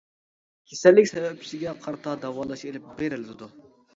كېسەللىك 0.71 1.09
سەۋەبچىسىگە 1.09 1.75
قارىتا 1.85 2.15
داۋالاش 2.25 2.65
ئېلىپ 2.69 2.91
بېرىلىدۇ. 3.03 3.53